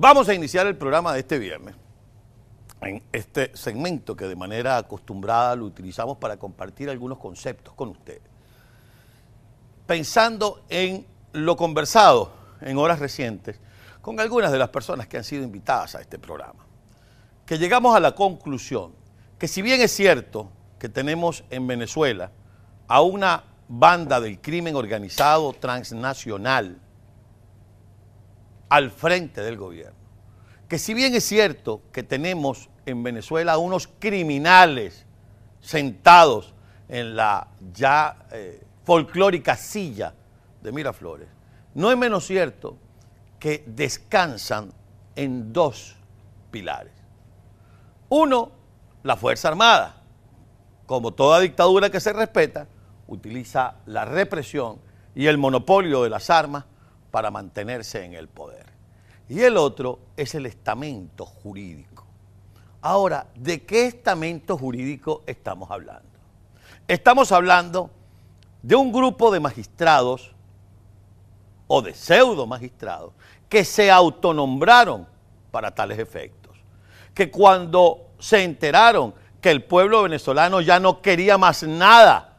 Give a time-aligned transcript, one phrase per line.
[0.00, 1.74] Vamos a iniciar el programa de este viernes
[2.82, 8.22] en este segmento que de manera acostumbrada lo utilizamos para compartir algunos conceptos con ustedes.
[9.88, 13.58] Pensando en lo conversado en horas recientes
[14.00, 16.64] con algunas de las personas que han sido invitadas a este programa,
[17.44, 18.92] que llegamos a la conclusión
[19.36, 22.30] que si bien es cierto que tenemos en Venezuela
[22.86, 26.78] a una banda del crimen organizado transnacional,
[28.68, 29.96] al frente del gobierno.
[30.68, 35.06] Que si bien es cierto que tenemos en Venezuela unos criminales
[35.60, 36.54] sentados
[36.88, 40.14] en la ya eh, folclórica silla
[40.62, 41.28] de Miraflores,
[41.74, 42.76] no es menos cierto
[43.38, 44.72] que descansan
[45.16, 45.96] en dos
[46.50, 46.92] pilares.
[48.08, 48.52] Uno,
[49.02, 50.02] la Fuerza Armada.
[50.86, 52.66] Como toda dictadura que se respeta,
[53.06, 54.80] utiliza la represión
[55.14, 56.64] y el monopolio de las armas
[57.10, 58.66] para mantenerse en el poder.
[59.28, 62.06] Y el otro es el estamento jurídico.
[62.80, 66.08] Ahora, ¿de qué estamento jurídico estamos hablando?
[66.86, 67.90] Estamos hablando
[68.62, 70.32] de un grupo de magistrados
[71.66, 73.12] o de pseudo magistrados
[73.48, 75.06] que se autonombraron
[75.50, 76.56] para tales efectos.
[77.14, 82.36] Que cuando se enteraron que el pueblo venezolano ya no quería más nada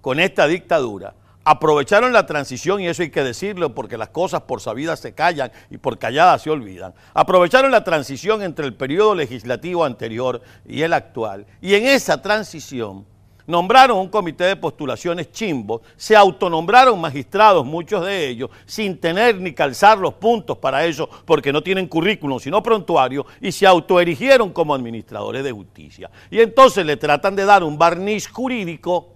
[0.00, 1.14] con esta dictadura,
[1.44, 5.50] aprovecharon la transición, y eso hay que decirlo porque las cosas por sabidas se callan
[5.70, 10.92] y por calladas se olvidan, aprovecharon la transición entre el periodo legislativo anterior y el
[10.92, 13.06] actual, y en esa transición
[13.46, 19.52] nombraron un comité de postulaciones chimbo, se autonombraron magistrados, muchos de ellos, sin tener ni
[19.52, 24.74] calzar los puntos para eso, porque no tienen currículum, sino prontuario, y se autoerigieron como
[24.74, 26.10] administradores de justicia.
[26.30, 29.08] Y entonces le tratan de dar un barniz jurídico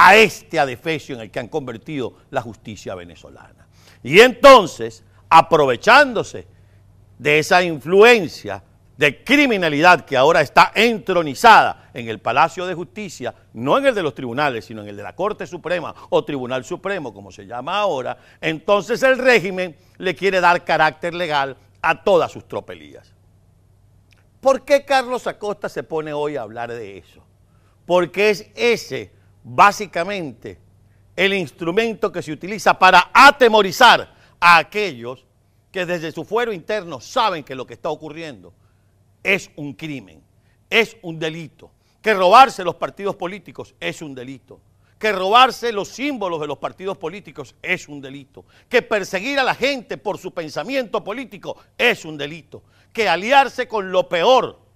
[0.00, 3.66] a este adefesio en el que han convertido la justicia venezolana.
[4.00, 6.46] Y entonces, aprovechándose
[7.18, 8.62] de esa influencia
[8.96, 14.04] de criminalidad que ahora está entronizada en el Palacio de Justicia, no en el de
[14.04, 17.80] los tribunales, sino en el de la Corte Suprema o Tribunal Supremo, como se llama
[17.80, 23.12] ahora, entonces el régimen le quiere dar carácter legal a todas sus tropelías.
[24.40, 27.24] ¿Por qué Carlos Acosta se pone hoy a hablar de eso?
[27.84, 30.58] Porque es ese básicamente
[31.16, 35.24] el instrumento que se utiliza para atemorizar a aquellos
[35.72, 38.52] que desde su fuero interno saben que lo que está ocurriendo
[39.22, 40.22] es un crimen,
[40.70, 44.60] es un delito, que robarse los partidos políticos es un delito,
[44.98, 49.54] que robarse los símbolos de los partidos políticos es un delito, que perseguir a la
[49.54, 52.62] gente por su pensamiento político es un delito,
[52.92, 54.67] que aliarse con lo peor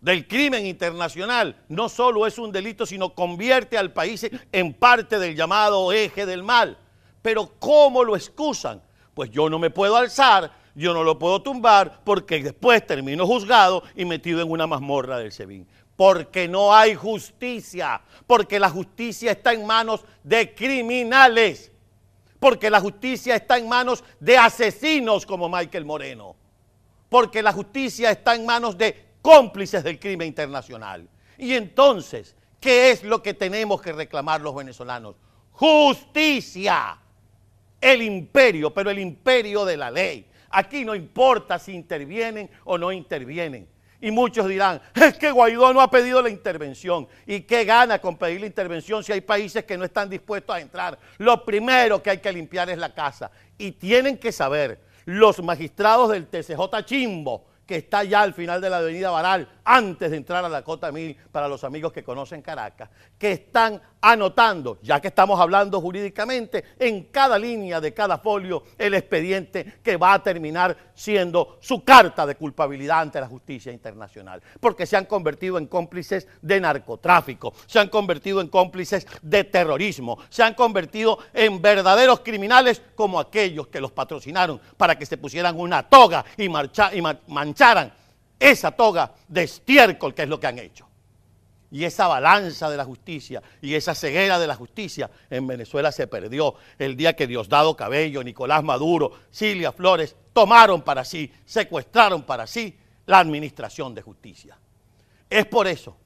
[0.00, 5.34] del crimen internacional no solo es un delito, sino convierte al país en parte del
[5.34, 6.78] llamado eje del mal.
[7.22, 8.82] Pero ¿cómo lo excusan?
[9.14, 13.82] Pues yo no me puedo alzar, yo no lo puedo tumbar, porque después termino juzgado
[13.96, 15.66] y metido en una mazmorra del SEBIN.
[15.96, 21.72] Porque no hay justicia, porque la justicia está en manos de criminales,
[22.38, 26.36] porque la justicia está en manos de asesinos como Michael Moreno,
[27.08, 31.08] porque la justicia está en manos de cómplices del crimen internacional.
[31.36, 35.16] Y entonces, ¿qué es lo que tenemos que reclamar los venezolanos?
[35.50, 36.96] Justicia.
[37.80, 40.28] El imperio, pero el imperio de la ley.
[40.48, 43.68] Aquí no importa si intervienen o no intervienen.
[44.00, 47.08] Y muchos dirán, es que Guaidó no ha pedido la intervención.
[47.26, 50.60] ¿Y qué gana con pedir la intervención si hay países que no están dispuestos a
[50.60, 50.96] entrar?
[51.18, 53.32] Lo primero que hay que limpiar es la casa.
[53.58, 58.70] Y tienen que saber los magistrados del TCJ Chimbo, que está ya al final de
[58.70, 62.40] la avenida Baral, antes de entrar a la Cota Mil, para los amigos que conocen
[62.40, 62.88] Caracas,
[63.18, 68.94] que están anotando, ya que estamos hablando jurídicamente, en cada línea de cada folio el
[68.94, 74.86] expediente que va a terminar siendo su carta de culpabilidad ante la justicia internacional, porque
[74.86, 80.44] se han convertido en cómplices de narcotráfico, se han convertido en cómplices de terrorismo, se
[80.44, 85.82] han convertido en verdaderos criminales como aquellos que los patrocinaron para que se pusieran una
[85.82, 87.92] toga y, marcha, y mancharan
[88.38, 90.86] esa toga de estiércol que es lo que han hecho.
[91.70, 96.06] Y esa balanza de la justicia y esa ceguera de la justicia en Venezuela se
[96.06, 102.46] perdió el día que Diosdado Cabello, Nicolás Maduro, Silvia Flores tomaron para sí, secuestraron para
[102.46, 104.56] sí la administración de justicia.
[105.28, 105.96] Es por eso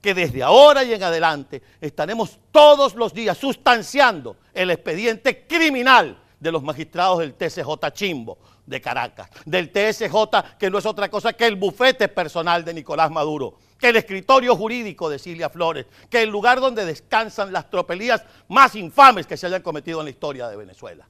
[0.00, 6.52] que desde ahora y en adelante estaremos todos los días sustanciando el expediente criminal de
[6.52, 8.36] los magistrados del TCJ Chimbo,
[8.66, 10.14] de Caracas, del TSJ,
[10.58, 14.54] que no es otra cosa que el bufete personal de Nicolás Maduro, que el escritorio
[14.56, 19.46] jurídico de Cilia Flores, que el lugar donde descansan las tropelías más infames que se
[19.46, 21.08] hayan cometido en la historia de Venezuela.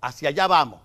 [0.00, 0.80] Hacia allá vamos,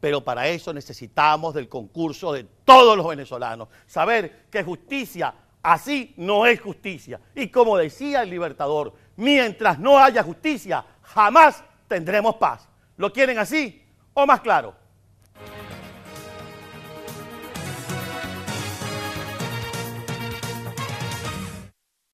[0.00, 3.66] Pero para eso necesitamos del concurso de todos los venezolanos.
[3.84, 7.20] Saber que justicia así no es justicia.
[7.34, 12.68] Y como decía el libertador, mientras no haya justicia, jamás tendremos paz.
[12.96, 13.87] ¿Lo quieren así
[14.22, 14.74] o más claro?